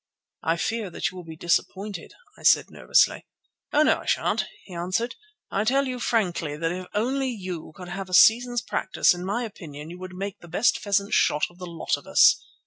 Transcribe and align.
"I 0.41 0.57
fear 0.57 0.89
that 0.89 1.11
you 1.11 1.15
will 1.15 1.23
be 1.25 1.35
disappointed," 1.35 2.13
I 2.35 2.41
said 2.41 2.71
nervously. 2.71 3.27
"Oh, 3.71 3.83
no, 3.83 3.99
I 3.99 4.07
sha'n't," 4.07 4.45
he 4.63 4.73
answered. 4.73 5.13
"I 5.51 5.63
tell 5.63 5.85
you 5.85 5.99
frankly 5.99 6.57
that 6.57 6.71
if 6.71 6.87
only 6.95 7.29
you 7.29 7.71
could 7.75 7.89
have 7.89 8.09
a 8.09 8.15
season's 8.15 8.63
practice, 8.63 9.13
in 9.13 9.23
my 9.23 9.43
opinion 9.43 9.91
you 9.91 9.99
would 9.99 10.15
make 10.15 10.39
the 10.39 10.47
best 10.47 10.79
pheasant 10.79 11.13
shot 11.13 11.43
of 11.51 11.59
the 11.59 11.67
lot 11.67 11.97
of 11.97 12.07
us. 12.07 12.43